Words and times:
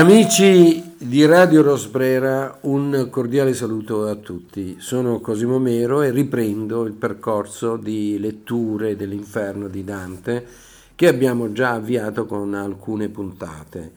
Amici 0.00 0.94
di 0.96 1.26
Radio 1.26 1.60
Rosbrera, 1.60 2.56
un 2.62 3.08
cordiale 3.10 3.52
saluto 3.52 4.06
a 4.06 4.14
tutti. 4.14 4.76
Sono 4.78 5.20
Cosimo 5.20 5.58
Mero 5.58 6.00
e 6.00 6.10
riprendo 6.10 6.86
il 6.86 6.94
percorso 6.94 7.76
di 7.76 8.18
letture 8.18 8.96
dell'inferno 8.96 9.68
di 9.68 9.84
Dante 9.84 10.46
che 10.94 11.06
abbiamo 11.06 11.52
già 11.52 11.72
avviato 11.72 12.24
con 12.24 12.54
alcune 12.54 13.10
puntate. 13.10 13.92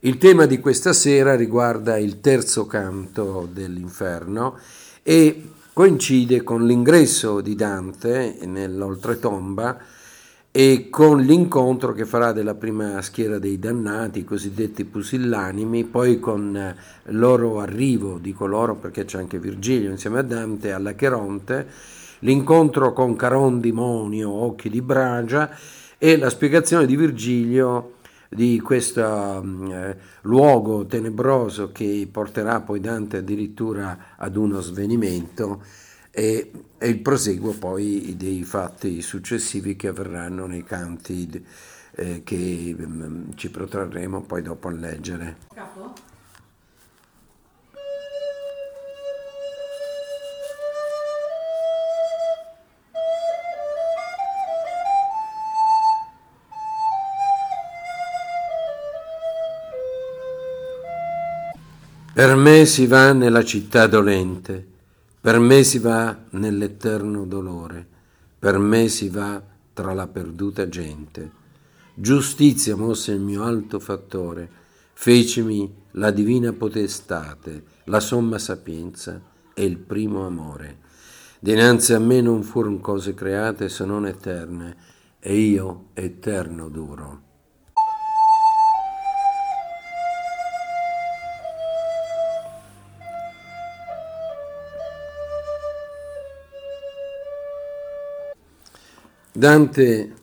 Il 0.00 0.18
tema 0.18 0.44
di 0.44 0.58
questa 0.60 0.92
sera 0.92 1.34
riguarda 1.34 1.96
il 1.96 2.20
terzo 2.20 2.66
canto 2.66 3.48
dell'inferno 3.50 4.58
e 5.02 5.48
coincide 5.72 6.42
con 6.42 6.66
l'ingresso 6.66 7.40
di 7.40 7.54
Dante 7.54 8.36
nell'oltretomba 8.44 9.78
e 10.50 10.88
con 10.90 11.20
l'incontro 11.20 11.92
che 11.92 12.06
farà 12.06 12.32
della 12.32 12.54
prima 12.54 13.00
schiera 13.02 13.38
dei 13.38 13.58
dannati, 13.58 14.20
i 14.20 14.24
cosiddetti 14.24 14.84
pusillanimi, 14.84 15.84
poi 15.84 16.18
con 16.18 16.56
eh, 16.56 16.74
loro 17.12 17.60
arrivo, 17.60 18.18
dico 18.18 18.46
loro 18.46 18.74
perché 18.74 19.04
c'è 19.04 19.18
anche 19.18 19.38
Virgilio 19.38 19.90
insieme 19.90 20.20
a 20.20 20.22
Dante, 20.22 20.72
alla 20.72 20.94
Cheronte, 20.94 21.66
l'incontro 22.20 22.92
con 22.92 23.14
Caron 23.14 23.60
Dimonio, 23.60 24.30
Occhi 24.30 24.70
di 24.70 24.80
Bragia 24.80 25.50
e 25.98 26.16
la 26.16 26.30
spiegazione 26.30 26.86
di 26.86 26.96
Virgilio 26.96 27.94
di 28.28 28.60
questo 28.60 29.42
mm, 29.42 29.70
eh, 29.70 29.96
luogo 30.22 30.86
tenebroso 30.86 31.72
che 31.72 32.08
porterà 32.10 32.60
poi 32.60 32.80
Dante 32.80 33.18
addirittura 33.18 34.14
ad 34.16 34.36
uno 34.36 34.60
svenimento 34.60 35.62
e, 36.10 36.50
e, 36.78 36.88
il 36.88 37.00
proseguo 37.00 37.52
poi 37.52 38.14
dei 38.16 38.42
fatti 38.44 39.00
successivi 39.02 39.76
che 39.76 39.88
avverranno 39.88 40.46
nei 40.46 40.64
canti 40.64 41.44
eh, 41.92 42.22
che 42.24 42.76
um, 42.78 43.34
ci 43.34 43.50
protrarremo 43.50 44.22
poi 44.22 44.42
dopo 44.42 44.68
a 44.68 44.72
leggere. 44.72 45.36
Capo? 45.54 45.92
Per 62.12 62.34
me 62.34 62.66
si 62.66 62.86
va 62.86 63.12
nella 63.12 63.44
città 63.44 63.86
dolente 63.86 64.77
per 65.28 65.40
me 65.40 65.62
si 65.62 65.78
va 65.78 66.24
nell'eterno 66.30 67.26
dolore, 67.26 67.86
per 68.38 68.56
me 68.56 68.88
si 68.88 69.10
va 69.10 69.42
tra 69.74 69.92
la 69.92 70.06
perduta 70.06 70.70
gente. 70.70 71.30
Giustizia 71.92 72.74
mosse 72.76 73.12
il 73.12 73.20
mio 73.20 73.42
alto 73.42 73.78
fattore, 73.78 74.48
fecimi 74.94 75.70
la 75.90 76.10
divina 76.12 76.54
potestate, 76.54 77.62
la 77.84 78.00
somma 78.00 78.38
sapienza 78.38 79.20
e 79.52 79.64
il 79.66 79.76
primo 79.76 80.24
amore. 80.24 80.78
Dinanzi 81.40 81.92
a 81.92 81.98
me 81.98 82.22
non 82.22 82.42
furono 82.42 82.78
cose 82.78 83.12
create 83.12 83.68
se 83.68 83.84
non 83.84 84.06
eterne, 84.06 84.76
e 85.20 85.36
io 85.36 85.88
eterno 85.92 86.70
duro. 86.70 87.27
Dante, 99.38 100.14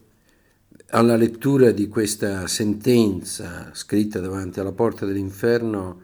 alla 0.89 1.15
lettura 1.15 1.71
di 1.71 1.87
questa 1.87 2.47
sentenza 2.47 3.69
scritta 3.71 4.19
davanti 4.19 4.59
alla 4.59 4.73
porta 4.73 5.05
dell'inferno, 5.05 6.01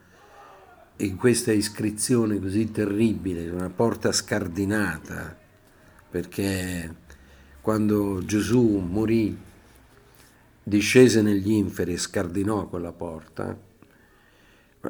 in 0.95 1.17
questa 1.17 1.51
iscrizione 1.51 2.39
così 2.39 2.71
terribile, 2.71 3.49
una 3.49 3.69
porta 3.69 4.13
scardinata, 4.13 5.37
perché 6.09 6.95
quando 7.59 8.23
Gesù 8.23 8.77
morì, 8.77 9.37
discese 10.63 11.21
negli 11.21 11.51
inferi 11.51 11.91
e 11.91 11.97
scardinò 11.97 12.69
quella 12.69 12.93
porta, 12.93 13.59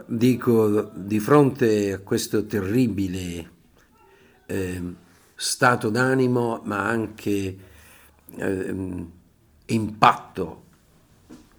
dico, 0.06 0.92
di 0.94 1.20
fronte 1.20 1.94
a 1.94 1.98
questo 1.98 2.46
terribile 2.46 3.52
eh, 4.46 4.94
stato 5.34 5.90
d'animo, 5.90 6.62
ma 6.66 6.88
anche 6.88 7.70
eh, 8.36 9.06
impatto 9.66 10.64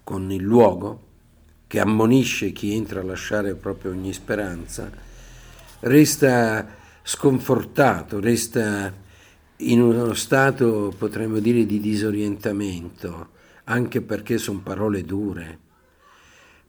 con 0.03 0.31
il 0.31 0.41
luogo, 0.41 1.11
che 1.67 1.79
ammonisce 1.79 2.51
chi 2.51 2.75
entra 2.75 2.99
a 2.99 3.03
lasciare 3.03 3.55
proprio 3.55 3.91
ogni 3.91 4.13
speranza, 4.13 4.91
resta 5.81 6.67
sconfortato, 7.01 8.19
resta 8.19 8.93
in 9.57 9.81
uno 9.81 10.13
stato, 10.13 10.93
potremmo 10.97 11.39
dire, 11.39 11.65
di 11.65 11.79
disorientamento, 11.79 13.29
anche 13.65 14.01
perché 14.01 14.37
sono 14.37 14.59
parole 14.59 15.03
dure. 15.03 15.59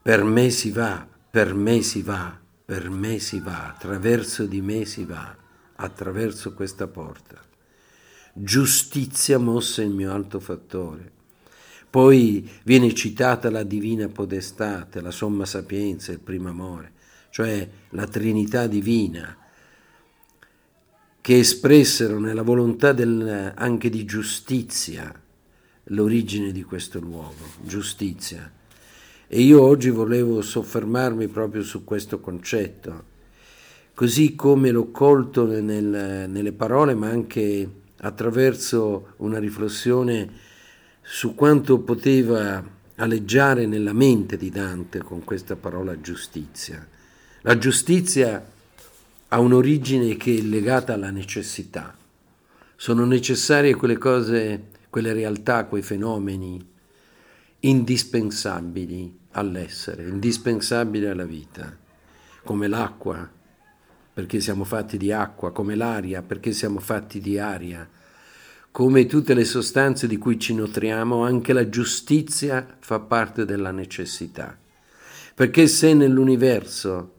Per 0.00 0.22
me 0.24 0.50
si 0.50 0.70
va, 0.70 1.06
per 1.30 1.54
me 1.54 1.82
si 1.82 2.02
va, 2.02 2.38
per 2.64 2.88
me 2.88 3.18
si 3.18 3.40
va, 3.40 3.68
attraverso 3.68 4.46
di 4.46 4.60
me 4.60 4.84
si 4.84 5.04
va, 5.04 5.36
attraverso 5.76 6.54
questa 6.54 6.86
porta 6.86 7.52
giustizia 8.34 9.38
mossa 9.38 9.82
il 9.82 9.90
mio 9.90 10.12
alto 10.12 10.40
fattore. 10.40 11.12
Poi 11.88 12.50
viene 12.64 12.92
citata 12.92 13.50
la 13.50 13.62
divina 13.62 14.08
podestate, 14.08 15.00
la 15.00 15.12
somma 15.12 15.44
sapienza, 15.44 16.10
il 16.10 16.18
primo 16.18 16.48
amore, 16.48 16.92
cioè 17.30 17.68
la 17.90 18.06
Trinità 18.08 18.66
divina, 18.66 19.36
che 21.20 21.38
espressero 21.38 22.18
nella 22.18 22.42
volontà 22.42 22.92
del, 22.92 23.52
anche 23.54 23.88
di 23.90 24.04
giustizia 24.04 25.14
l'origine 25.84 26.50
di 26.50 26.64
questo 26.64 26.98
luogo, 26.98 27.46
giustizia. 27.62 28.52
E 29.28 29.40
io 29.40 29.62
oggi 29.62 29.90
volevo 29.90 30.42
soffermarmi 30.42 31.28
proprio 31.28 31.62
su 31.62 31.84
questo 31.84 32.18
concetto, 32.18 33.04
così 33.94 34.34
come 34.34 34.72
l'ho 34.72 34.90
colto 34.90 35.46
nel, 35.46 36.28
nelle 36.28 36.52
parole, 36.52 36.94
ma 36.94 37.08
anche 37.08 37.82
attraverso 38.04 39.14
una 39.18 39.38
riflessione 39.38 40.30
su 41.00 41.34
quanto 41.34 41.78
poteva 41.78 42.62
aleggiare 42.96 43.66
nella 43.66 43.92
mente 43.92 44.36
di 44.36 44.50
Dante 44.50 44.98
con 44.98 45.24
questa 45.24 45.56
parola 45.56 45.98
giustizia. 46.00 46.86
La 47.40 47.58
giustizia 47.58 48.44
ha 49.28 49.40
un'origine 49.40 50.16
che 50.16 50.36
è 50.36 50.40
legata 50.40 50.92
alla 50.92 51.10
necessità. 51.10 51.96
Sono 52.76 53.06
necessarie 53.06 53.74
quelle 53.74 53.98
cose, 53.98 54.68
quelle 54.90 55.12
realtà, 55.12 55.64
quei 55.64 55.82
fenomeni 55.82 56.72
indispensabili 57.60 59.18
all'essere, 59.32 60.06
indispensabili 60.06 61.06
alla 61.06 61.24
vita, 61.24 61.74
come 62.42 62.68
l'acqua, 62.68 63.28
perché 64.14 64.38
siamo 64.38 64.62
fatti 64.62 64.96
di 64.96 65.10
acqua, 65.10 65.50
come 65.50 65.74
l'aria, 65.74 66.22
perché 66.22 66.52
siamo 66.52 66.78
fatti 66.78 67.18
di 67.20 67.36
aria. 67.36 67.86
Come 68.70 69.06
tutte 69.06 69.34
le 69.34 69.44
sostanze 69.44 70.06
di 70.06 70.18
cui 70.18 70.38
ci 70.38 70.54
nutriamo, 70.54 71.24
anche 71.24 71.52
la 71.52 71.68
giustizia 71.68 72.64
fa 72.78 73.00
parte 73.00 73.44
della 73.44 73.72
necessità. 73.72 74.56
Perché 75.34 75.66
se 75.66 75.94
nell'universo, 75.94 77.12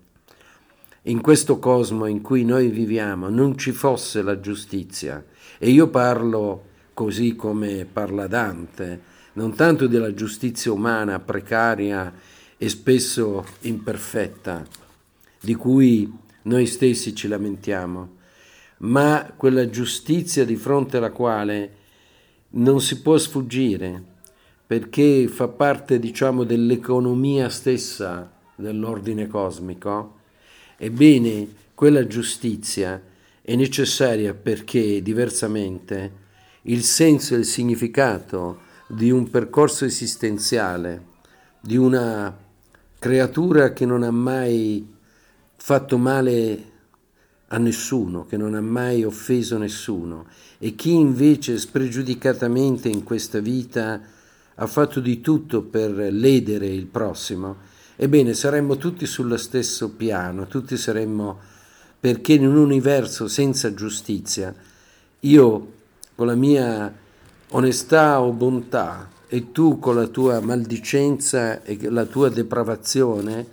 in 1.03 1.19
questo 1.19 1.59
cosmo 1.59 2.05
in 2.05 2.21
cui 2.21 2.45
noi 2.45 2.69
viviamo, 2.69 3.27
non 3.27 3.57
ci 3.57 3.73
fosse 3.73 4.21
la 4.21 4.39
giustizia, 4.39 5.23
e 5.57 5.69
io 5.69 5.89
parlo 5.89 6.63
così 6.93 7.35
come 7.35 7.85
parla 7.91 8.27
Dante, 8.27 9.01
non 9.33 9.53
tanto 9.53 9.87
della 9.87 10.13
giustizia 10.13 10.71
umana 10.71 11.19
precaria 11.19 12.13
e 12.55 12.69
spesso 12.69 13.45
imperfetta, 13.61 14.65
di 15.41 15.55
cui 15.55 16.23
noi 16.45 16.65
stessi 16.65 17.15
ci 17.15 17.27
lamentiamo, 17.27 18.15
ma 18.77 19.33
quella 19.35 19.69
giustizia 19.69 20.45
di 20.45 20.55
fronte 20.55 20.97
alla 20.97 21.11
quale 21.11 21.83
non 22.49 22.81
si 22.81 23.01
può 23.01 23.17
sfuggire, 23.17 24.13
perché 24.65 25.27
fa 25.27 25.47
parte, 25.47 25.99
diciamo, 25.99 26.43
dell'economia 26.43 27.49
stessa 27.49 28.31
dell'ordine 28.55 29.27
cosmico, 29.27 30.19
ebbene, 30.77 31.63
quella 31.73 32.07
giustizia 32.07 33.01
è 33.41 33.55
necessaria 33.55 34.33
perché 34.33 35.01
diversamente 35.01 36.23
il 36.63 36.83
senso 36.83 37.35
e 37.35 37.39
il 37.39 37.45
significato 37.45 38.61
di 38.87 39.11
un 39.11 39.29
percorso 39.29 39.85
esistenziale, 39.85 41.13
di 41.59 41.75
una 41.75 42.35
creatura 42.97 43.73
che 43.73 43.85
non 43.85 44.03
ha 44.03 44.11
mai 44.11 44.93
fatto 45.55 45.97
male 45.97 46.71
a 47.47 47.57
nessuno, 47.57 48.25
che 48.25 48.37
non 48.37 48.55
ha 48.55 48.61
mai 48.61 49.03
offeso 49.03 49.57
nessuno. 49.57 50.27
E 50.57 50.75
chi 50.75 50.93
invece 50.93 51.57
spregiudicatamente 51.57 52.89
in 52.89 53.03
questa 53.03 53.39
vita 53.39 54.01
ha 54.55 54.67
fatto 54.67 54.99
di 54.99 55.21
tutto 55.21 55.61
per 55.61 55.91
ledere 55.91 56.67
il 56.67 56.85
prossimo, 56.85 57.73
Ebbene, 57.97 58.33
saremmo 58.33 58.75
tutti 58.75 59.05
sullo 59.05 59.37
stesso 59.37 59.91
piano, 59.91 60.47
tutti 60.47 60.75
saremmo 60.75 61.39
perché 61.97 62.33
in 62.33 62.45
un 62.45 62.57
universo 62.57 63.29
senza 63.29 63.73
giustizia, 63.73 64.53
io 65.21 65.73
con 66.13 66.27
la 66.27 66.35
mia 66.35 66.93
onestà 67.51 68.21
o 68.21 68.31
bontà 68.31 69.09
e 69.27 69.53
tu 69.53 69.79
con 69.79 69.95
la 69.95 70.07
tua 70.07 70.41
maldicenza 70.41 71.63
e 71.63 71.89
la 71.89 72.03
tua 72.03 72.27
depravazione, 72.27 73.47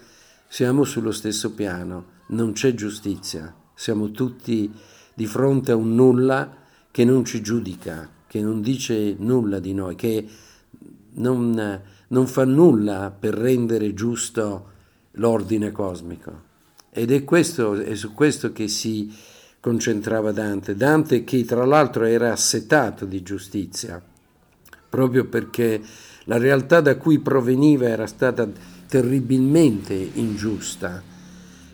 siamo 0.52 0.84
sullo 0.84 1.12
stesso 1.12 1.54
piano, 1.54 2.04
non 2.26 2.52
c'è 2.52 2.74
giustizia, 2.74 3.54
siamo 3.72 4.10
tutti 4.10 4.70
di 5.14 5.24
fronte 5.24 5.72
a 5.72 5.76
un 5.76 5.94
nulla 5.94 6.56
che 6.90 7.06
non 7.06 7.24
ci 7.24 7.40
giudica, 7.40 8.06
che 8.26 8.42
non 8.42 8.60
dice 8.60 9.14
nulla 9.18 9.60
di 9.60 9.72
noi, 9.72 9.94
che 9.94 10.26
non, 11.12 11.80
non 12.06 12.26
fa 12.26 12.44
nulla 12.44 13.16
per 13.18 13.32
rendere 13.32 13.94
giusto 13.94 14.68
l'ordine 15.12 15.72
cosmico. 15.72 16.42
Ed 16.90 17.12
è, 17.12 17.24
questo, 17.24 17.72
è 17.72 17.94
su 17.94 18.12
questo 18.12 18.52
che 18.52 18.68
si 18.68 19.10
concentrava 19.58 20.32
Dante. 20.32 20.76
Dante 20.76 21.24
che 21.24 21.46
tra 21.46 21.64
l'altro 21.64 22.04
era 22.04 22.30
assetato 22.30 23.06
di 23.06 23.22
giustizia, 23.22 24.02
proprio 24.90 25.24
perché 25.24 25.80
la 26.24 26.36
realtà 26.36 26.82
da 26.82 26.98
cui 26.98 27.20
proveniva 27.20 27.88
era 27.88 28.06
stata 28.06 28.46
terribilmente 28.92 29.94
ingiusta. 29.94 31.02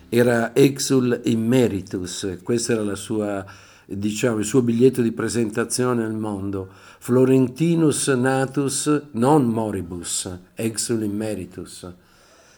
Era 0.07 0.55
exul 0.55 1.19
immeritus, 1.25 2.37
questo 2.41 2.71
era 2.71 2.95
sua, 2.95 3.45
diciamo, 3.85 4.39
il 4.39 4.45
suo 4.45 4.61
biglietto 4.61 5.01
di 5.01 5.11
presentazione 5.11 6.05
al 6.05 6.15
mondo. 6.15 6.69
Florentinus 6.99 8.07
natus 8.07 9.07
non 9.11 9.47
moribus, 9.47 10.33
exul 10.55 11.03
immeritus. 11.03 11.91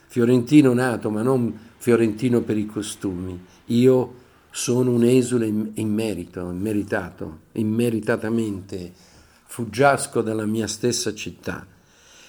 Fiorentino 0.05 0.73
nato, 0.73 1.09
ma 1.09 1.23
non 1.23 1.57
fiorentino 1.77 2.41
per 2.41 2.57
i 2.59 2.67
costumi. 2.67 3.43
Io 3.65 4.13
sono 4.51 4.91
un 4.91 5.03
esule 5.03 5.47
in 5.47 5.91
merito, 5.91 6.51
immeritato, 6.51 7.39
immeritatamente, 7.53 8.93
fuggiasco 9.43 10.21
dalla 10.21 10.45
mia 10.45 10.67
stessa 10.67 11.15
città. 11.15 11.65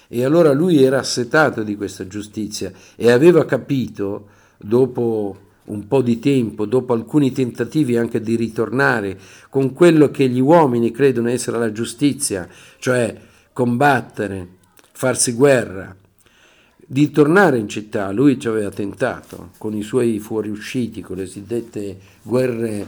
E 0.07 0.23
allora 0.23 0.51
lui 0.51 0.83
era 0.83 0.99
assetato 0.99 1.63
di 1.63 1.75
questa 1.75 2.07
giustizia 2.07 2.71
e 2.95 3.11
aveva 3.11 3.45
capito, 3.45 4.27
dopo 4.57 5.37
un 5.65 5.87
po' 5.87 6.01
di 6.01 6.19
tempo, 6.19 6.65
dopo 6.65 6.93
alcuni 6.93 7.31
tentativi 7.31 7.95
anche 7.95 8.21
di 8.21 8.35
ritornare 8.35 9.17
con 9.49 9.73
quello 9.73 10.09
che 10.11 10.27
gli 10.27 10.39
uomini 10.39 10.91
credono 10.91 11.29
essere 11.29 11.57
la 11.57 11.71
giustizia, 11.71 12.47
cioè 12.79 13.15
combattere, 13.53 14.47
farsi 14.91 15.33
guerra, 15.33 15.95
di 16.85 17.11
tornare 17.11 17.57
in 17.57 17.69
città. 17.69 18.11
Lui 18.11 18.39
ci 18.39 18.47
aveva 18.47 18.69
tentato 18.69 19.51
con 19.57 19.73
i 19.73 19.83
suoi 19.83 20.19
fuoriusciti, 20.19 21.01
con 21.01 21.17
le 21.17 21.23
cosiddette 21.23 21.97
guerre 22.21 22.85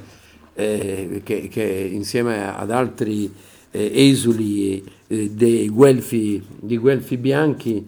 eh, 0.53 1.21
che, 1.23 1.47
che, 1.47 1.89
insieme 1.91 2.55
ad 2.55 2.71
altri 2.71 3.31
eh, 3.75 4.09
esuli 4.09 4.83
eh, 5.07 5.29
dei 5.31 5.67
guelfi, 5.69 6.41
di 6.59 6.77
guelfi 6.77 7.17
bianchi, 7.17 7.87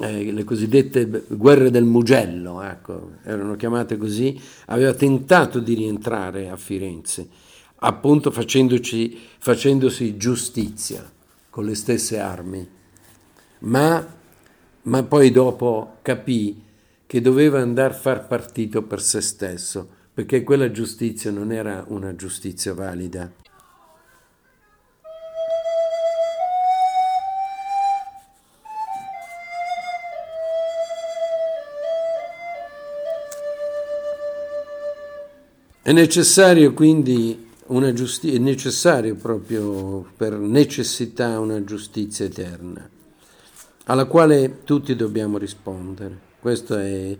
eh, 0.00 0.32
le 0.32 0.44
cosiddette 0.44 1.24
guerre 1.28 1.70
del 1.70 1.84
Mugello, 1.84 2.62
ecco, 2.62 3.12
erano 3.22 3.56
chiamate 3.56 3.96
così, 3.96 4.38
aveva 4.66 4.94
tentato 4.94 5.60
di 5.60 5.74
rientrare 5.74 6.48
a 6.48 6.56
Firenze, 6.56 7.28
appunto 7.76 8.30
facendosi 8.30 10.16
giustizia 10.16 11.10
con 11.48 11.64
le 11.64 11.74
stesse 11.74 12.18
armi. 12.18 12.68
Ma 13.60 14.18
ma 14.82 15.02
poi 15.02 15.30
dopo 15.30 15.98
capì 16.00 16.62
che 17.06 17.20
doveva 17.20 17.60
andare 17.60 17.92
a 17.92 17.96
far 17.96 18.26
partito 18.26 18.82
per 18.82 19.02
se 19.02 19.20
stesso, 19.20 19.88
perché 20.14 20.42
quella 20.42 20.70
giustizia 20.70 21.30
non 21.30 21.52
era 21.52 21.84
una 21.88 22.14
giustizia 22.14 22.72
valida. 22.72 23.30
È 35.90 35.92
necessario 35.92 36.72
quindi 36.72 37.48
una 37.66 37.92
giustizia, 37.92 38.38
è 38.38 38.40
necessario 38.40 39.16
proprio 39.16 40.06
per 40.16 40.34
necessità 40.38 41.40
una 41.40 41.64
giustizia 41.64 42.26
eterna 42.26 42.88
alla 43.86 44.04
quale 44.04 44.60
tutti 44.62 44.94
dobbiamo 44.94 45.36
rispondere. 45.36 46.16
Questo 46.38 46.76
è, 46.76 47.18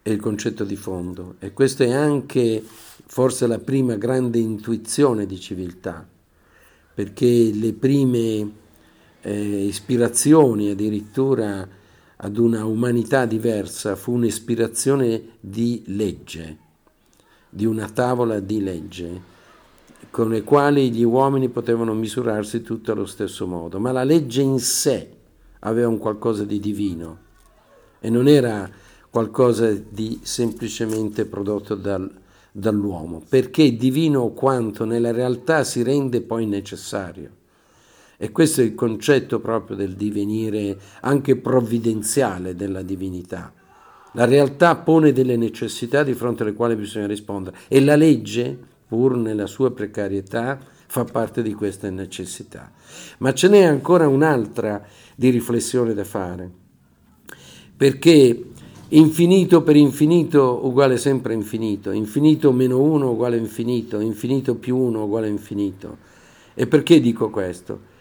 è, 0.00 0.08
il 0.08 0.18
concetto 0.18 0.64
di 0.64 0.76
fondo 0.76 1.34
e 1.40 1.52
questa 1.52 1.84
è 1.84 1.92
anche 1.92 2.64
forse 3.04 3.46
la 3.46 3.58
prima 3.58 3.96
grande 3.96 4.38
intuizione 4.38 5.26
di 5.26 5.38
civiltà, 5.38 6.08
perché 6.94 7.50
le 7.52 7.74
prime 7.74 8.50
eh, 9.20 9.64
ispirazioni 9.66 10.70
addirittura 10.70 11.68
ad 12.16 12.38
una 12.38 12.64
umanità 12.64 13.26
diversa 13.26 13.94
fu 13.94 14.14
un'ispirazione 14.14 15.32
di 15.38 15.82
legge, 15.88 16.64
di 17.56 17.64
una 17.64 17.88
tavola 17.88 18.38
di 18.38 18.62
legge 18.62 19.34
con 20.10 20.28
le 20.28 20.42
quali 20.42 20.90
gli 20.92 21.02
uomini 21.02 21.48
potevano 21.48 21.94
misurarsi 21.94 22.60
tutti 22.60 22.90
allo 22.90 23.06
stesso 23.06 23.46
modo, 23.46 23.80
ma 23.80 23.92
la 23.92 24.04
legge 24.04 24.42
in 24.42 24.58
sé 24.60 25.10
aveva 25.60 25.88
un 25.88 25.96
qualcosa 25.96 26.44
di 26.44 26.60
divino 26.60 27.18
e 27.98 28.10
non 28.10 28.28
era 28.28 28.70
qualcosa 29.08 29.72
di 29.72 30.20
semplicemente 30.22 31.24
prodotto 31.24 31.74
dal, 31.74 32.10
dall'uomo, 32.52 33.22
perché 33.26 33.74
divino 33.74 34.28
quanto 34.32 34.84
nella 34.84 35.10
realtà 35.10 35.64
si 35.64 35.82
rende 35.82 36.20
poi 36.20 36.44
necessario. 36.44 37.30
E 38.18 38.32
questo 38.32 38.60
è 38.60 38.64
il 38.64 38.74
concetto 38.74 39.40
proprio 39.40 39.76
del 39.76 39.94
divenire 39.94 40.78
anche 41.00 41.36
provvidenziale 41.36 42.54
della 42.54 42.82
divinità. 42.82 43.52
La 44.16 44.24
realtà 44.24 44.76
pone 44.76 45.12
delle 45.12 45.36
necessità 45.36 46.02
di 46.02 46.14
fronte 46.14 46.42
alle 46.42 46.54
quali 46.54 46.74
bisogna 46.74 47.06
rispondere 47.06 47.58
e 47.68 47.82
la 47.84 47.96
legge, 47.96 48.58
pur 48.88 49.14
nella 49.14 49.46
sua 49.46 49.72
precarietà, 49.72 50.58
fa 50.86 51.04
parte 51.04 51.42
di 51.42 51.52
queste 51.52 51.90
necessità. 51.90 52.72
Ma 53.18 53.34
ce 53.34 53.48
n'è 53.48 53.62
ancora 53.62 54.08
un'altra 54.08 54.82
di 55.14 55.28
riflessione 55.28 55.92
da 55.92 56.04
fare, 56.04 56.50
perché 57.76 58.42
infinito 58.88 59.62
per 59.62 59.76
infinito 59.76 60.60
uguale 60.64 60.96
sempre 60.96 61.34
infinito, 61.34 61.90
infinito 61.90 62.52
meno 62.52 62.80
uno 62.80 63.10
uguale 63.10 63.36
infinito, 63.36 64.00
infinito 64.00 64.54
più 64.54 64.78
uno 64.78 65.04
uguale 65.04 65.28
infinito. 65.28 65.98
E 66.54 66.66
perché 66.66 67.00
dico 67.00 67.28
questo? 67.28 67.94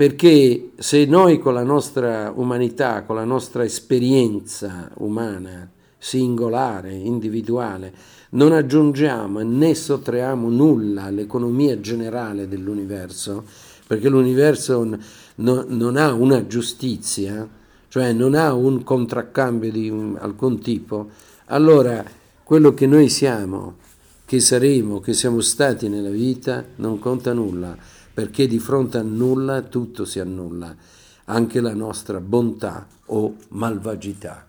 Perché 0.00 0.70
se 0.78 1.04
noi 1.04 1.38
con 1.38 1.52
la 1.52 1.62
nostra 1.62 2.32
umanità, 2.34 3.02
con 3.02 3.16
la 3.16 3.24
nostra 3.24 3.64
esperienza 3.64 4.90
umana, 4.94 5.70
singolare, 5.98 6.90
individuale, 6.94 7.92
non 8.30 8.52
aggiungiamo 8.52 9.40
né 9.40 9.74
sottraiamo 9.74 10.48
nulla 10.48 11.02
all'economia 11.02 11.78
generale 11.80 12.48
dell'universo, 12.48 13.44
perché 13.86 14.08
l'universo 14.08 14.88
no, 15.34 15.64
non 15.68 15.96
ha 15.98 16.14
una 16.14 16.46
giustizia, 16.46 17.46
cioè 17.88 18.14
non 18.14 18.34
ha 18.34 18.54
un 18.54 18.82
contraccambio 18.82 19.70
di 19.70 19.90
un, 19.90 20.16
alcun 20.18 20.62
tipo, 20.62 21.10
allora 21.48 22.02
quello 22.42 22.72
che 22.72 22.86
noi 22.86 23.10
siamo, 23.10 23.76
che 24.24 24.40
saremo, 24.40 25.00
che 25.00 25.12
siamo 25.12 25.42
stati 25.42 25.90
nella 25.90 26.08
vita, 26.08 26.64
non 26.76 26.98
conta 26.98 27.34
nulla, 27.34 27.98
perché 28.20 28.46
di 28.46 28.58
fronte 28.58 28.98
a 28.98 29.02
nulla 29.02 29.62
tutto 29.62 30.04
si 30.04 30.20
annulla, 30.20 30.76
anche 31.24 31.58
la 31.62 31.72
nostra 31.72 32.20
bontà 32.20 32.86
o 33.06 33.34
malvagità. 33.48 34.46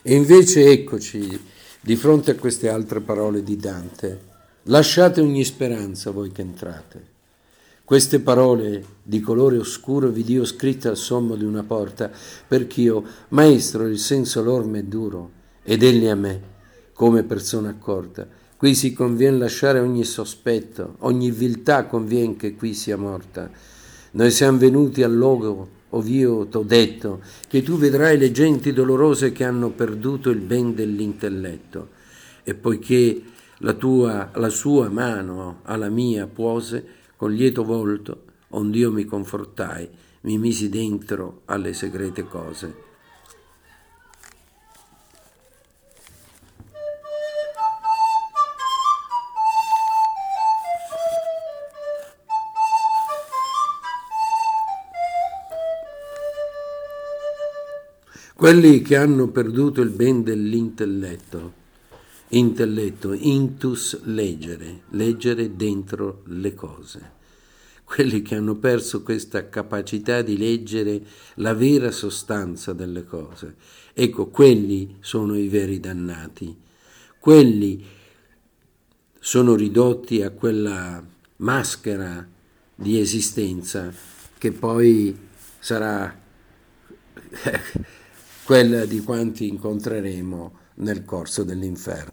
E 0.00 0.14
invece 0.14 0.70
eccoci 0.70 1.38
di 1.82 1.94
fronte 1.94 2.30
a 2.30 2.36
queste 2.36 2.70
altre 2.70 3.00
parole 3.00 3.42
di 3.42 3.56
Dante. 3.56 4.20
Lasciate 4.62 5.20
ogni 5.20 5.44
speranza 5.44 6.10
voi 6.10 6.32
che 6.32 6.40
entrate. 6.40 7.15
Queste 7.86 8.18
parole 8.18 8.84
di 9.00 9.20
colore 9.20 9.58
oscuro 9.58 10.08
vi 10.08 10.24
dio 10.24 10.44
scritte 10.44 10.88
al 10.88 10.96
sommo 10.96 11.36
di 11.36 11.44
una 11.44 11.62
porta, 11.62 12.10
perch'io, 12.48 13.04
maestro, 13.28 13.86
il 13.86 14.00
senso 14.00 14.42
l'orme 14.42 14.80
è 14.80 14.82
duro, 14.82 15.30
ed 15.62 15.84
egli 15.84 16.08
a 16.08 16.16
me, 16.16 16.40
come 16.92 17.22
persona 17.22 17.68
accorta. 17.68 18.26
Qui 18.56 18.74
si 18.74 18.92
conviene 18.92 19.38
lasciare 19.38 19.78
ogni 19.78 20.02
sospetto, 20.02 20.96
ogni 21.02 21.30
viltà 21.30 21.86
conviene 21.86 22.34
che 22.34 22.56
qui 22.56 22.74
sia 22.74 22.96
morta. 22.96 23.48
Noi 24.10 24.32
siamo 24.32 24.58
venuti 24.58 25.04
al 25.04 25.14
luogo 25.14 25.68
ov'io 25.90 26.48
t'ho 26.48 26.64
detto 26.64 27.20
che 27.46 27.62
tu 27.62 27.78
vedrai 27.78 28.18
le 28.18 28.32
genti 28.32 28.72
dolorose 28.72 29.30
che 29.30 29.44
hanno 29.44 29.70
perduto 29.70 30.30
il 30.30 30.40
ben 30.40 30.74
dell'intelletto, 30.74 31.90
e 32.42 32.52
poiché 32.54 33.22
la, 33.58 33.74
tua, 33.74 34.32
la 34.34 34.50
sua 34.50 34.88
mano 34.88 35.60
alla 35.62 35.88
mia 35.88 36.26
puose, 36.26 37.04
con 37.16 37.32
lieto 37.32 37.64
volto, 37.64 38.24
ond'io 38.50 38.92
mi 38.92 39.04
confortai, 39.04 39.88
mi 40.22 40.38
misi 40.38 40.68
dentro 40.68 41.42
alle 41.46 41.72
segrete 41.72 42.24
cose. 42.24 42.84
quelli 58.36 58.82
che 58.82 58.96
hanno 58.96 59.28
perduto 59.28 59.80
il 59.80 59.88
ben 59.88 60.22
dell'intelletto, 60.22 61.52
intelletto, 62.28 63.12
intus 63.12 64.00
leggere, 64.04 64.82
leggere 64.90 65.54
dentro 65.54 66.22
le 66.26 66.54
cose, 66.54 67.12
quelli 67.84 68.22
che 68.22 68.34
hanno 68.34 68.56
perso 68.56 69.02
questa 69.02 69.48
capacità 69.48 70.22
di 70.22 70.36
leggere 70.36 71.00
la 71.34 71.54
vera 71.54 71.90
sostanza 71.90 72.72
delle 72.72 73.04
cose. 73.04 73.54
Ecco, 73.92 74.26
quelli 74.26 74.96
sono 75.00 75.36
i 75.36 75.48
veri 75.48 75.78
dannati, 75.78 76.56
quelli 77.18 77.84
sono 79.18 79.54
ridotti 79.54 80.22
a 80.22 80.30
quella 80.30 81.04
maschera 81.36 82.26
di 82.74 82.98
esistenza 82.98 83.92
che 84.38 84.52
poi 84.52 85.16
sarà 85.58 86.22
quella 88.44 88.84
di 88.84 89.00
quanti 89.00 89.48
incontreremo 89.48 90.64
nel 90.76 91.04
corso 91.04 91.44
dell'inferno. 91.44 92.12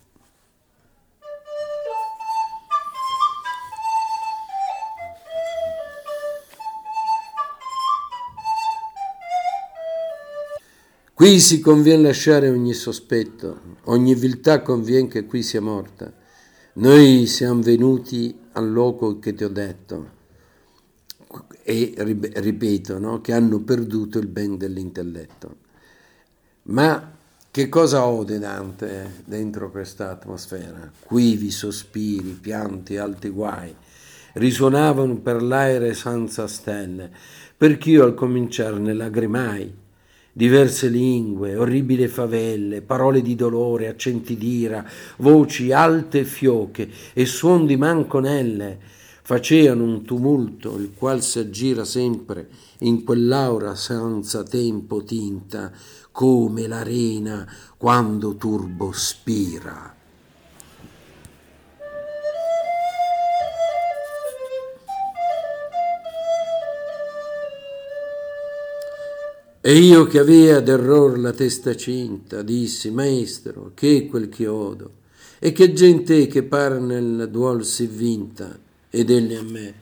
Qui 11.13 11.39
si 11.39 11.59
conviene 11.59 12.03
lasciare 12.03 12.49
ogni 12.49 12.73
sospetto, 12.73 13.77
ogni 13.83 14.13
viltà 14.15 14.61
conviene 14.61 15.07
che 15.07 15.25
qui 15.25 15.43
sia 15.43 15.61
morta. 15.61 16.11
Noi 16.73 17.27
siamo 17.27 17.61
venuti 17.61 18.37
al 18.53 18.69
luogo 18.69 19.19
che 19.19 19.33
ti 19.33 19.43
ho 19.43 19.49
detto 19.49 20.21
e 21.63 21.93
ripeto, 21.97 22.99
no? 22.99 23.21
che 23.21 23.31
hanno 23.31 23.59
perduto 23.59 24.19
il 24.19 24.27
ben 24.27 24.57
dell'intelletto. 24.57 25.55
Ma 26.63 27.15
che 27.53 27.69
cosa 27.69 28.07
ode 28.07 28.39
Dante 28.39 29.21
dentro 29.25 29.69
questa 29.69 30.09
atmosfera? 30.09 30.91
Quivi, 31.03 31.51
sospiri, 31.51 32.29
pianti, 32.41 32.97
alti 32.97 33.29
guai 33.29 33.71
risuonavano 34.33 35.17
per 35.17 35.43
l'aere 35.43 35.93
senza 35.93 36.47
stelle, 36.47 37.11
perch'io 37.55 38.05
al 38.05 38.15
cominciarne 38.15 38.93
lagrimai. 38.93 39.71
Diverse 40.31 40.87
lingue, 40.87 41.55
orribili 41.55 42.07
favelle, 42.07 42.81
parole 42.81 43.21
di 43.21 43.35
dolore, 43.35 43.87
accenti 43.87 44.35
d'ira, 44.35 44.83
voci 45.17 45.71
alte 45.71 46.21
e 46.21 46.25
fioche 46.25 46.89
e 47.13 47.27
suon 47.27 47.67
di 47.67 47.77
manconelle 47.77 48.79
facevano 49.25 49.83
un 49.83 50.03
tumulto 50.03 50.75
il 50.77 50.91
qual 50.97 51.21
si 51.21 51.39
aggira 51.39 51.85
sempre 51.85 52.49
in 52.79 53.05
quell'aura 53.05 53.73
senza 53.73 54.43
tempo 54.43 55.01
tinta 55.03 55.71
come 56.13 56.67
l'arena 56.67 57.51
quando 57.75 58.35
turbo 58.35 58.91
spira. 58.93 59.95
E 69.65 69.77
io 69.77 70.05
che 70.05 70.19
avea 70.19 70.59
d'error 70.59 71.17
la 71.17 71.31
testa 71.31 71.75
cinta, 71.75 72.43
dissi, 72.43 72.91
maestro, 72.91 73.71
che 73.73 74.05
quel 74.07 74.29
che 74.29 74.45
odo? 74.45 74.91
E 75.39 75.51
che 75.51 75.73
gente 75.73 76.27
che 76.27 76.43
par 76.43 76.79
nel 76.79 77.27
duol 77.31 77.65
si 77.65 77.87
vinta, 77.87 78.59
ed 78.89 79.09
egli 79.09 79.33
a 79.33 79.41
me, 79.41 79.73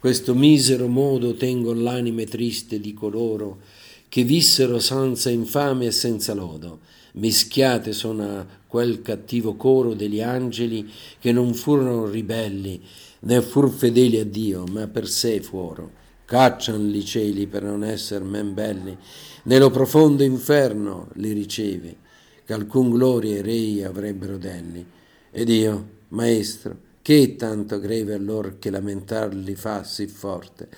questo 0.00 0.34
misero 0.34 0.88
modo 0.88 1.34
tengo 1.34 1.72
l'anime 1.74 2.24
triste 2.24 2.80
di 2.80 2.92
coloro 2.92 3.58
che 4.08 4.24
vissero 4.24 4.78
senza 4.78 5.30
infame 5.30 5.86
e 5.86 5.90
senza 5.90 6.34
lodo. 6.34 6.80
Mischiate 7.12 7.92
sono 7.92 8.38
a 8.38 8.46
quel 8.66 9.00
cattivo 9.02 9.54
coro 9.54 9.94
degli 9.94 10.20
angeli 10.20 10.90
che 11.18 11.32
non 11.32 11.54
furono 11.54 12.06
ribelli, 12.06 12.82
né 13.20 13.40
fur 13.40 13.70
fedeli 13.70 14.18
a 14.18 14.24
Dio, 14.24 14.64
ma 14.66 14.86
per 14.86 15.08
sé 15.08 15.40
fuoro. 15.40 16.04
Caccian 16.26 16.88
li 16.88 17.04
cieli 17.04 17.46
per 17.46 17.62
non 17.62 17.84
esser 17.84 18.22
men 18.22 18.52
belli, 18.52 18.96
nello 19.44 19.70
profondo 19.70 20.24
inferno 20.24 21.08
li 21.14 21.32
riceve, 21.32 21.96
che 22.44 22.52
alcun 22.52 22.90
gloria 22.90 23.36
e 23.36 23.42
rei 23.42 23.84
avrebbero 23.84 24.36
delli. 24.36 24.84
Ed 25.30 25.48
io, 25.48 25.88
maestro, 26.08 26.76
che 27.00 27.36
tanto 27.36 27.78
greve 27.78 28.14
allor 28.14 28.58
che 28.58 28.70
lamentarli 28.70 29.54
fa 29.54 29.84
sì 29.84 30.08
forte? 30.08 30.68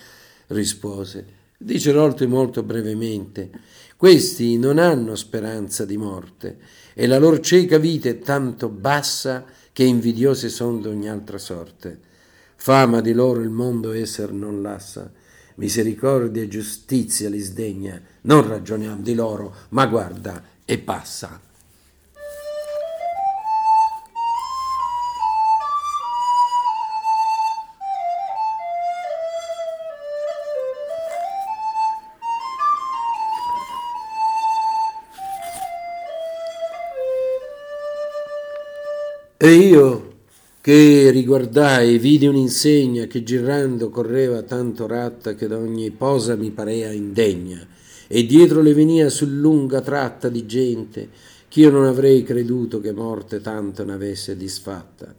Rispose, 0.49 1.38
Dicerolti 1.61 2.25
molto 2.27 2.63
brevemente, 2.63 3.51
questi 3.97 4.57
non 4.59 4.79
hanno 4.79 5.17
speranza 5.17 5.85
di 5.85 5.97
morte 5.97 6.59
e 6.95 7.09
la 7.09 7.19
loro 7.19 7.41
cieca 7.41 7.79
vita 7.79 8.09
è 8.09 8.21
tanto 8.21 8.69
bassa 8.69 9.45
che 9.73 9.83
invidiose 9.83 10.51
son 10.51 10.81
d'ogni 10.81 11.09
altra 11.09 11.37
sorte. 11.37 11.99
Fama 12.55 13.01
di 13.01 13.13
loro 13.13 13.41
il 13.41 13.49
mondo 13.49 13.91
esser 13.91 14.31
non 14.31 14.63
lassa, 14.63 15.11
misericordia 15.57 16.43
e 16.43 16.49
giustizia 16.49 17.29
li 17.29 17.41
sdegna, 17.41 18.01
non 18.21 18.47
ragioniamo 18.47 19.03
di 19.03 19.17
loro, 19.17 19.53
ma 19.71 19.85
guarda 19.87 20.41
e 20.65 20.79
passa. 20.79 21.41
E 39.41 39.53
io 39.53 40.15
che 40.61 41.11
riguardai 41.11 41.99
vidi 41.99 42.27
un'insegna 42.27 43.07
che 43.07 43.23
girando 43.23 43.89
correva 43.89 44.43
tanto 44.43 44.89
ratta 44.89 45.37
che 45.37 45.47
da 45.47 45.57
ogni 45.57 45.93
posa 45.93 46.35
mi 46.35 46.51
parea 46.51 46.91
indegna 46.91 47.65
e 48.09 48.27
dietro 48.27 48.63
le 48.63 48.75
venia 48.75 49.09
su 49.09 49.27
lunga 49.29 49.81
tratta 49.81 50.29
di 50.29 50.45
gente 50.45 51.09
ch'io 51.47 51.71
non 51.71 51.85
avrei 51.85 52.25
creduto 52.25 52.81
che 52.81 52.91
morte 52.91 53.41
tanto 53.41 53.85
n'avesse 53.85 54.37
disfatta. 54.37 55.15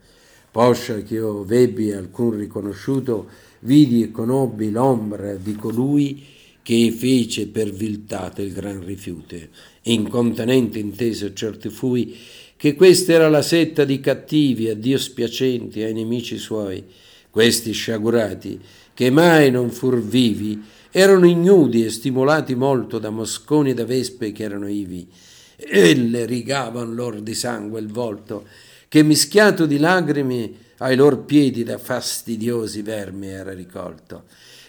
Poscia 0.51 1.01
che 1.01 1.13
io 1.13 1.45
vebbi 1.45 1.93
alcun 1.93 2.35
riconosciuto, 2.35 3.29
vidi 3.59 4.03
e 4.03 4.11
conobbi 4.11 4.69
l'ombra 4.69 5.35
di 5.35 5.55
colui 5.55 6.25
che 6.61 6.91
fece 6.91 7.47
per 7.47 7.71
viltate 7.71 8.41
il 8.41 8.51
gran 8.51 8.83
rifiute. 8.83 9.49
Incontenente 9.83 10.77
inteso 10.77 11.31
certo 11.31 11.69
fui 11.69 12.15
che 12.59 12.75
questa 12.75 13.13
era 13.13 13.29
la 13.29 13.41
setta 13.41 13.85
di 13.85 14.01
cattivi, 14.01 14.67
a 14.67 14.75
Dio 14.75 14.97
spiacenti, 14.97 15.81
ai 15.81 15.93
nemici 15.93 16.37
suoi. 16.37 16.83
Questi 17.29 17.71
sciagurati, 17.71 18.59
che 18.93 19.09
mai 19.09 19.49
non 19.49 19.71
fur 19.71 20.03
vivi, 20.03 20.61
erano 20.91 21.25
ignudi 21.25 21.85
e 21.85 21.89
stimolati 21.89 22.55
molto 22.55 22.99
da 22.99 23.11
mosconi 23.11 23.69
e 23.69 23.73
da 23.73 23.85
vespe 23.85 24.33
che 24.33 24.43
erano 24.43 24.67
ivi. 24.67 25.07
Elle 25.55 26.25
rigavan 26.25 26.95
lor 26.95 27.21
di 27.21 27.33
sangue 27.33 27.79
il 27.79 27.87
volto, 27.87 28.45
che 28.89 29.03
mischiato 29.03 29.65
di 29.65 29.77
lagrime 29.77 30.51
ai 30.79 30.97
lor 30.97 31.23
piedi 31.23 31.63
da 31.63 31.77
fastidiosi 31.77 32.81
vermi 32.81 33.27
era 33.27 33.53
ricolto. 33.53 34.23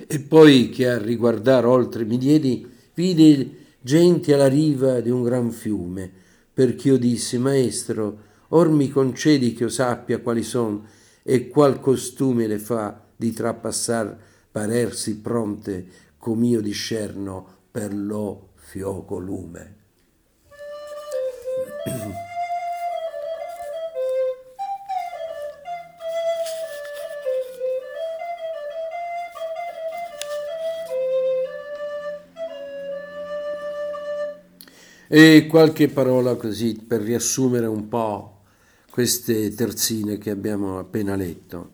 E 0.06 0.20
poi 0.20 0.70
che 0.70 0.88
a 0.88 0.96
riguardar 0.96 1.66
oltre 1.66 2.04
mi 2.04 2.18
diedi, 2.18 2.64
vidi 2.94 3.56
gente 3.80 4.32
alla 4.32 4.46
riva 4.46 5.00
di 5.00 5.10
un 5.10 5.24
gran 5.24 5.50
fiume, 5.50 6.20
perché 6.60 6.88
io 6.88 6.98
dissi, 6.98 7.38
Maestro, 7.38 8.18
or 8.48 8.68
mi 8.68 8.90
concedi 8.90 9.54
che 9.54 9.62
io 9.62 9.68
sappia 9.70 10.20
quali 10.20 10.42
son 10.42 10.86
e 11.22 11.48
qual 11.48 11.80
costume 11.80 12.46
le 12.46 12.58
fa 12.58 13.02
di 13.16 13.32
trapassar 13.32 14.14
parersi 14.50 15.16
pronte 15.20 15.86
com'io 16.18 16.60
discerno 16.60 17.60
per 17.70 17.94
lo 17.94 18.50
fioco 18.56 19.16
lume. 19.16 19.76
E 35.12 35.48
qualche 35.48 35.88
parola 35.88 36.36
così 36.36 36.80
per 36.86 37.00
riassumere 37.00 37.66
un 37.66 37.88
po' 37.88 38.42
queste 38.88 39.52
terzine 39.52 40.18
che 40.18 40.30
abbiamo 40.30 40.78
appena 40.78 41.16
letto. 41.16 41.72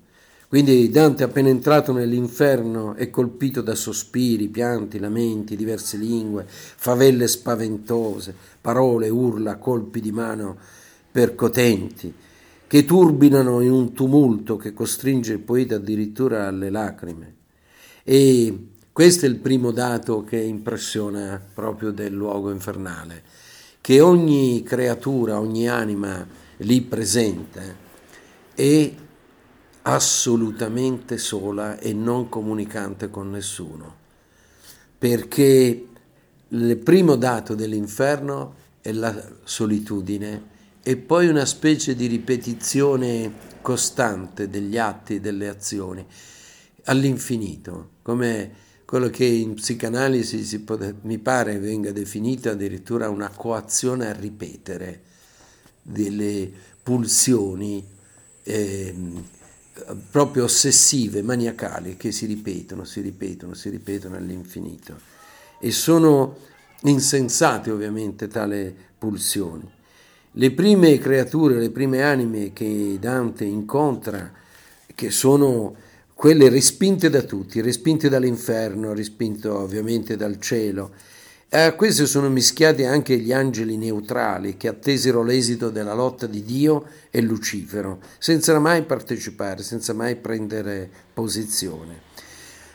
Quindi 0.48 0.88
Dante, 0.88 1.22
appena 1.22 1.50
entrato 1.50 1.92
nell'inferno, 1.92 2.94
è 2.94 3.10
colpito 3.10 3.60
da 3.60 3.74
sospiri, 3.74 4.48
pianti, 4.48 4.98
lamenti, 4.98 5.54
diverse 5.54 5.98
lingue, 5.98 6.46
favelle 6.48 7.28
spaventose, 7.28 8.34
parole, 8.58 9.10
urla, 9.10 9.56
colpi 9.56 10.00
di 10.00 10.12
mano 10.12 10.56
percotenti, 11.12 12.10
che 12.66 12.84
turbinano 12.86 13.60
in 13.60 13.70
un 13.70 13.92
tumulto 13.92 14.56
che 14.56 14.72
costringe 14.72 15.34
il 15.34 15.40
poeta 15.40 15.74
addirittura 15.74 16.46
alle 16.46 16.70
lacrime. 16.70 17.34
E 18.02 18.68
questo 18.96 19.26
è 19.26 19.28
il 19.28 19.36
primo 19.36 19.72
dato 19.72 20.24
che 20.24 20.38
impressiona 20.38 21.38
proprio 21.52 21.90
del 21.90 22.14
luogo 22.14 22.50
infernale, 22.50 23.24
che 23.82 24.00
ogni 24.00 24.62
creatura, 24.62 25.38
ogni 25.38 25.68
anima 25.68 26.26
lì 26.56 26.80
presente 26.80 27.76
è 28.54 28.90
assolutamente 29.82 31.18
sola 31.18 31.78
e 31.78 31.92
non 31.92 32.30
comunicante 32.30 33.10
con 33.10 33.28
nessuno, 33.28 33.96
perché 34.96 35.86
il 36.48 36.76
primo 36.78 37.16
dato 37.16 37.54
dell'inferno 37.54 38.54
è 38.80 38.92
la 38.92 39.14
solitudine 39.44 40.42
e 40.82 40.96
poi 40.96 41.26
una 41.26 41.44
specie 41.44 41.94
di 41.94 42.06
ripetizione 42.06 43.30
costante 43.60 44.48
degli 44.48 44.78
atti 44.78 45.16
e 45.16 45.20
delle 45.20 45.48
azioni 45.48 46.02
all'infinito, 46.84 47.90
come 48.00 48.64
quello 48.86 49.10
che 49.10 49.24
in 49.24 49.54
psicanalisi 49.54 50.60
pot- 50.60 50.94
mi 51.02 51.18
pare 51.18 51.58
venga 51.58 51.90
definito 51.90 52.48
addirittura 52.48 53.10
una 53.10 53.28
coazione 53.28 54.06
a 54.06 54.12
ripetere 54.12 55.02
delle 55.82 56.50
pulsioni 56.82 57.84
eh, 58.44 58.94
proprio 60.08 60.44
ossessive, 60.44 61.20
maniacali, 61.22 61.96
che 61.96 62.12
si 62.12 62.26
ripetono, 62.26 62.84
si 62.84 63.00
ripetono, 63.00 63.54
si 63.54 63.70
ripetono 63.70 64.16
all'infinito. 64.16 64.96
E 65.58 65.72
sono 65.72 66.36
insensate 66.82 67.72
ovviamente 67.72 68.28
tale 68.28 68.72
pulsioni. 68.96 69.68
Le 70.30 70.50
prime 70.52 70.98
creature, 70.98 71.58
le 71.58 71.70
prime 71.70 72.02
anime 72.02 72.52
che 72.52 72.98
Dante 73.00 73.44
incontra, 73.44 74.32
che 74.94 75.10
sono 75.10 75.74
quelle 76.16 76.48
respinte 76.48 77.10
da 77.10 77.20
tutti, 77.20 77.60
respinte 77.60 78.08
dall'inferno, 78.08 78.94
respinte 78.94 79.48
ovviamente 79.48 80.16
dal 80.16 80.40
cielo. 80.40 80.94
A 81.50 81.74
queste 81.74 82.06
sono 82.06 82.30
mischiati 82.30 82.84
anche 82.84 83.18
gli 83.18 83.34
angeli 83.34 83.76
neutrali 83.76 84.56
che 84.56 84.68
attesero 84.68 85.22
l'esito 85.22 85.68
della 85.68 85.92
lotta 85.92 86.26
di 86.26 86.42
Dio 86.42 86.86
e 87.10 87.20
Lucifero, 87.20 88.00
senza 88.18 88.58
mai 88.58 88.84
partecipare, 88.84 89.62
senza 89.62 89.92
mai 89.92 90.16
prendere 90.16 90.88
posizione. 91.12 92.00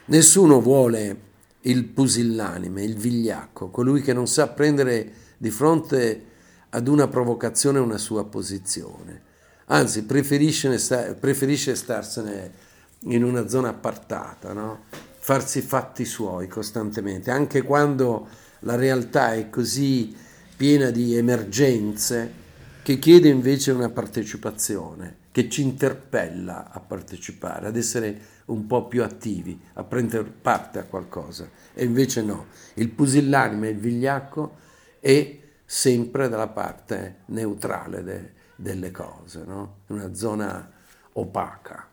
Nessuno 0.05 0.61
vuole 0.61 1.19
il 1.61 1.85
pusillanime, 1.85 2.83
il 2.83 2.95
vigliacco, 2.95 3.69
colui 3.69 4.03
che 4.03 4.13
non 4.13 4.27
sa 4.27 4.49
prendere 4.49 5.13
di 5.37 5.49
fronte 5.49 6.25
ad 6.69 6.87
una 6.87 7.07
provocazione 7.07 7.79
una 7.79 7.97
sua 7.97 8.23
posizione, 8.23 9.23
anzi 9.65 10.03
preferisce, 10.03 11.17
preferisce 11.19 11.73
starsene 11.73 12.69
in 13.05 13.23
una 13.23 13.47
zona 13.47 13.69
appartata, 13.69 14.53
no? 14.53 14.85
farsi 15.19 15.61
fatti 15.61 16.05
suoi 16.05 16.47
costantemente, 16.47 17.31
anche 17.31 17.61
quando 17.61 18.27
la 18.59 18.75
realtà 18.75 19.33
è 19.33 19.49
così 19.49 20.15
piena 20.55 20.89
di 20.89 21.15
emergenze 21.15 22.39
che 22.83 22.99
chiede 22.99 23.29
invece 23.29 23.71
una 23.71 23.89
partecipazione, 23.89 25.17
che 25.31 25.47
ci 25.49 25.61
interpella 25.61 26.71
a 26.71 26.79
partecipare, 26.79 27.67
ad 27.67 27.77
essere 27.77 28.19
un 28.45 28.67
po' 28.67 28.87
più 28.87 29.03
attivi, 29.03 29.59
a 29.73 29.83
prendere 29.83 30.23
parte 30.23 30.79
a 30.79 30.83
qualcosa. 30.83 31.49
E 31.73 31.85
invece 31.85 32.21
no, 32.21 32.47
il 32.75 32.89
pusillanime, 32.89 33.69
il 33.69 33.77
vigliacco 33.77 34.57
è 34.99 35.39
sempre 35.63 36.27
dalla 36.27 36.47
parte 36.47 37.19
neutrale 37.27 38.03
de, 38.03 38.31
delle 38.55 38.91
cose, 38.91 39.43
no? 39.45 39.77
una 39.87 40.13
zona 40.13 40.69
opaca 41.13 41.90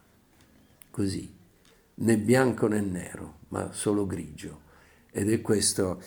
così, 0.98 1.32
né 1.94 2.18
bianco 2.18 2.66
né 2.66 2.80
nero, 2.80 3.38
ma 3.50 3.70
solo 3.70 4.04
grigio. 4.04 4.62
Ed 5.12 5.30
è 5.30 5.40
questo 5.40 6.02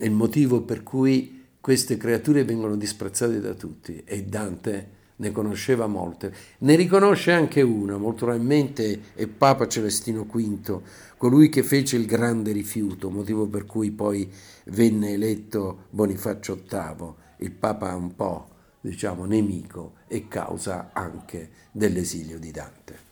il 0.00 0.10
motivo 0.10 0.60
per 0.60 0.82
cui 0.82 1.46
queste 1.58 1.96
creature 1.96 2.44
vengono 2.44 2.76
disprezzate 2.76 3.40
da 3.40 3.54
tutti 3.54 4.02
e 4.04 4.24
Dante 4.24 4.96
ne 5.16 5.32
conosceva 5.32 5.86
molte. 5.86 6.34
Ne 6.58 6.76
riconosce 6.76 7.32
anche 7.32 7.62
una, 7.62 7.96
molto 7.96 8.26
probabilmente 8.26 9.00
è 9.14 9.26
Papa 9.26 9.66
Celestino 9.66 10.24
V, 10.24 10.82
colui 11.16 11.48
che 11.48 11.62
fece 11.62 11.96
il 11.96 12.04
grande 12.04 12.52
rifiuto, 12.52 13.08
motivo 13.08 13.46
per 13.46 13.64
cui 13.64 13.90
poi 13.90 14.30
venne 14.66 15.12
eletto 15.12 15.86
Bonifacio 15.88 16.62
VIII, 16.68 17.14
il 17.38 17.52
Papa 17.52 17.94
un 17.94 18.14
po', 18.14 18.48
diciamo, 18.82 19.24
nemico 19.24 19.94
e 20.06 20.28
causa 20.28 20.90
anche 20.92 21.48
dell'esilio 21.72 22.38
di 22.38 22.50
Dante. 22.50 23.06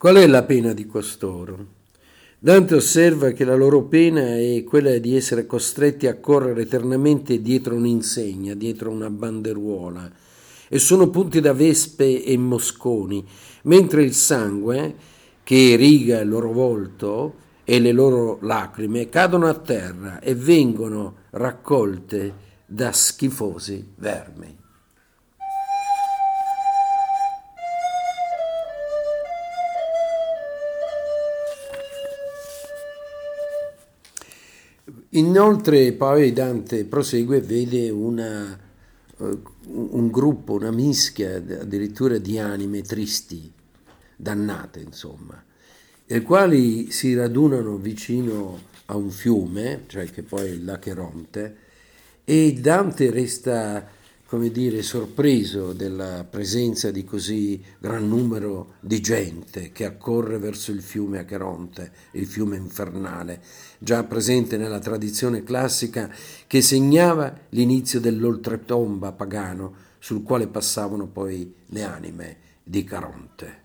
Qual 0.00 0.16
è 0.16 0.26
la 0.26 0.44
pena 0.44 0.72
di 0.72 0.86
costoro? 0.86 1.66
Dante 2.38 2.74
osserva 2.74 3.32
che 3.32 3.44
la 3.44 3.54
loro 3.54 3.82
pena 3.82 4.34
è 4.34 4.64
quella 4.64 4.96
di 4.96 5.14
essere 5.14 5.44
costretti 5.44 6.06
a 6.06 6.16
correre 6.16 6.62
eternamente 6.62 7.42
dietro 7.42 7.74
un'insegna, 7.74 8.54
dietro 8.54 8.90
una 8.90 9.10
banderuola, 9.10 10.10
e 10.70 10.78
sono 10.78 11.10
punti 11.10 11.40
da 11.40 11.52
vespe 11.52 12.24
e 12.24 12.34
mosconi, 12.38 13.22
mentre 13.64 14.02
il 14.02 14.14
sangue 14.14 14.94
che 15.42 15.76
riga 15.76 16.20
il 16.20 16.30
loro 16.30 16.50
volto 16.50 17.34
e 17.62 17.78
le 17.78 17.92
loro 17.92 18.38
lacrime 18.40 19.10
cadono 19.10 19.48
a 19.48 19.54
terra 19.54 20.18
e 20.20 20.34
vengono 20.34 21.16
raccolte 21.32 22.32
da 22.64 22.90
schifosi 22.90 23.86
vermi. 23.96 24.59
Inoltre 35.10 35.92
poi 35.92 36.32
Dante 36.32 36.84
prosegue 36.84 37.38
e 37.38 37.40
vede 37.40 37.90
una, 37.90 38.56
uh, 39.16 39.42
un 39.66 40.08
gruppo, 40.08 40.52
una 40.52 40.70
mischia 40.70 41.36
addirittura 41.36 42.18
di 42.18 42.38
anime 42.38 42.82
tristi, 42.82 43.50
dannate 44.14 44.80
insomma, 44.80 45.42
le 46.06 46.22
quali 46.22 46.92
si 46.92 47.14
radunano 47.14 47.76
vicino 47.76 48.60
a 48.86 48.96
un 48.96 49.10
fiume, 49.10 49.84
cioè 49.88 50.04
che 50.10 50.22
poi 50.22 50.50
è 50.50 50.54
l'Acheronte, 50.54 51.56
e 52.24 52.52
Dante 52.52 53.10
resta 53.10 53.84
come 54.30 54.52
dire, 54.52 54.80
sorpreso 54.82 55.72
della 55.72 56.22
presenza 56.22 56.92
di 56.92 57.02
così 57.02 57.60
gran 57.80 58.06
numero 58.06 58.74
di 58.78 59.00
gente 59.00 59.72
che 59.72 59.84
accorre 59.84 60.38
verso 60.38 60.70
il 60.70 60.82
fiume 60.82 61.18
Acheronte, 61.18 61.90
il 62.12 62.28
fiume 62.28 62.54
infernale, 62.54 63.42
già 63.80 64.04
presente 64.04 64.56
nella 64.56 64.78
tradizione 64.78 65.42
classica 65.42 66.08
che 66.46 66.62
segnava 66.62 67.36
l'inizio 67.48 67.98
dell'oltretomba 67.98 69.10
pagano 69.10 69.74
sul 69.98 70.22
quale 70.22 70.46
passavano 70.46 71.08
poi 71.08 71.52
le 71.66 71.82
anime 71.82 72.36
di 72.62 72.84
Caronte. 72.84 73.59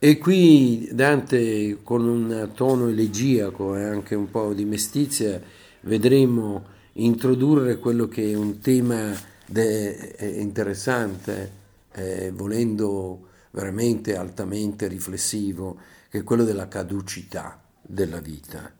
E 0.00 0.16
qui 0.16 0.88
Dante 0.92 1.78
con 1.82 2.06
un 2.06 2.52
tono 2.54 2.86
elegiaco 2.86 3.74
e 3.74 3.82
anche 3.82 4.14
un 4.14 4.30
po' 4.30 4.54
di 4.54 4.64
mestizia 4.64 5.42
vedremo 5.80 6.66
introdurre 6.92 7.78
quello 7.78 8.06
che 8.06 8.30
è 8.30 8.36
un 8.36 8.60
tema 8.60 9.12
de- 9.44 10.36
interessante, 10.38 11.52
eh, 11.90 12.30
volendo 12.32 13.26
veramente 13.50 14.16
altamente 14.16 14.86
riflessivo, 14.86 15.78
che 16.08 16.18
è 16.18 16.22
quello 16.22 16.44
della 16.44 16.68
caducità 16.68 17.60
della 17.82 18.20
vita. 18.20 18.72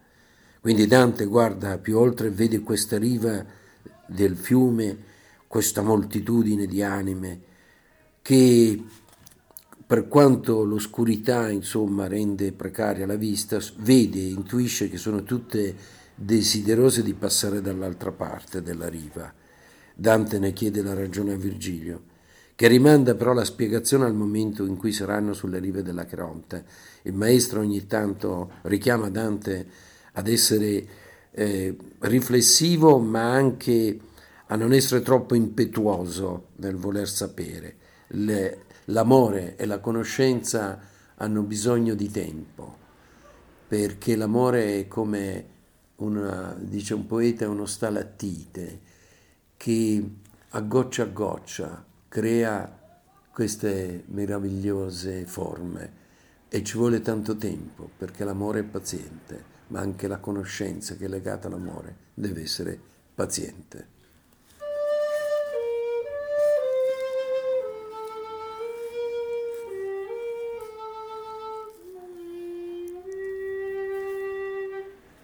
Quindi 0.60 0.86
Dante 0.86 1.24
guarda 1.24 1.78
più 1.78 1.98
oltre 1.98 2.28
e 2.28 2.30
vede 2.30 2.60
questa 2.60 2.96
riva 2.96 3.44
del 4.06 4.36
fiume 4.36 4.96
questa 5.48 5.82
moltitudine 5.82 6.66
di 6.66 6.80
anime 6.80 7.40
che 8.22 8.84
per 9.88 10.06
quanto 10.06 10.64
l'oscurità 10.64 11.48
insomma 11.48 12.08
rende 12.08 12.52
precaria 12.52 13.06
la 13.06 13.16
vista, 13.16 13.58
vede, 13.78 14.18
intuisce 14.18 14.90
che 14.90 14.98
sono 14.98 15.22
tutte 15.22 15.74
desiderose 16.14 17.02
di 17.02 17.14
passare 17.14 17.62
dall'altra 17.62 18.12
parte 18.12 18.60
della 18.60 18.86
riva. 18.86 19.32
Dante 19.94 20.38
ne 20.38 20.52
chiede 20.52 20.82
la 20.82 20.92
ragione 20.92 21.32
a 21.32 21.36
Virgilio, 21.38 22.02
che 22.54 22.68
rimanda 22.68 23.14
però 23.14 23.32
la 23.32 23.46
spiegazione 23.46 24.04
al 24.04 24.12
momento 24.12 24.66
in 24.66 24.76
cui 24.76 24.92
saranno 24.92 25.32
sulle 25.32 25.58
rive 25.58 25.82
della 25.82 26.04
Creonte. 26.04 26.66
Il 27.04 27.14
maestro 27.14 27.60
ogni 27.60 27.86
tanto 27.86 28.50
richiama 28.64 29.08
Dante 29.08 29.66
ad 30.12 30.28
essere 30.28 30.86
eh, 31.30 31.74
riflessivo 32.00 32.98
ma 32.98 33.32
anche 33.32 33.98
a 34.48 34.54
non 34.54 34.74
essere 34.74 35.00
troppo 35.00 35.34
impetuoso 35.34 36.48
nel 36.56 36.76
voler 36.76 37.08
sapere. 37.08 37.76
Le, 38.08 38.66
l'amore 38.88 39.56
e 39.56 39.66
la 39.66 39.80
conoscenza 39.80 40.78
hanno 41.16 41.42
bisogno 41.42 41.94
di 41.94 42.10
tempo, 42.10 42.76
perché 43.66 44.16
l'amore 44.16 44.80
è 44.80 44.88
come, 44.88 45.46
una, 45.96 46.54
dice 46.58 46.94
un 46.94 47.06
poeta, 47.06 47.48
uno 47.48 47.66
stalattite 47.66 48.80
che 49.56 50.10
a 50.50 50.60
goccia 50.60 51.02
a 51.02 51.06
goccia 51.06 51.84
crea 52.08 52.76
queste 53.32 54.04
meravigliose 54.06 55.26
forme 55.26 56.06
e 56.48 56.62
ci 56.62 56.78
vuole 56.78 57.02
tanto 57.02 57.36
tempo 57.36 57.90
perché 57.96 58.24
l'amore 58.24 58.60
è 58.60 58.64
paziente, 58.64 59.56
ma 59.68 59.80
anche 59.80 60.08
la 60.08 60.18
conoscenza 60.18 60.96
che 60.96 61.04
è 61.04 61.08
legata 61.08 61.48
all'amore 61.48 61.96
deve 62.14 62.42
essere 62.42 62.80
paziente. 63.14 63.96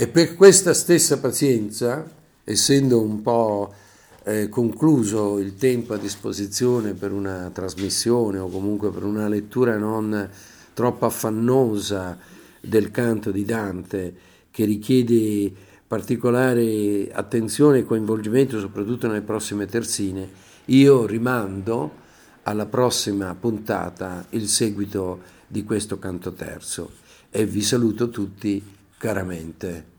E 0.05 0.09
per 0.09 0.35
questa 0.35 0.75
stessa 0.75 1.19
pazienza, 1.19 2.07
essendo 2.45 3.01
un 3.01 3.23
po' 3.23 3.73
eh, 4.25 4.51
concluso 4.51 5.39
il 5.39 5.55
tempo 5.55 5.95
a 5.95 5.97
disposizione 5.97 6.93
per 6.93 7.11
una 7.11 7.51
trasmissione 7.51 8.37
o 8.37 8.51
comunque 8.51 8.91
per 8.91 9.03
una 9.03 9.29
lettura 9.29 9.79
non 9.79 10.29
troppo 10.75 11.07
affannosa 11.07 12.19
del 12.61 12.91
canto 12.91 13.31
di 13.31 13.47
Dante, 13.47 14.15
che 14.51 14.67
richiede 14.67 15.51
particolare 15.87 17.11
attenzione 17.11 17.79
e 17.79 17.85
coinvolgimento 17.85 18.61
soprattutto 18.61 19.07
nelle 19.07 19.23
prossime 19.23 19.65
terzine, 19.65 20.29
io 20.67 21.07
rimando 21.07 21.93
alla 22.43 22.67
prossima 22.67 23.35
puntata 23.35 24.27
il 24.31 24.49
seguito 24.49 25.21
di 25.47 25.65
questo 25.65 25.99
canto 25.99 26.35
terzo 26.35 26.91
e 27.31 27.47
vi 27.47 27.63
saluto 27.63 28.11
tutti 28.11 28.63
caramente. 28.99 29.93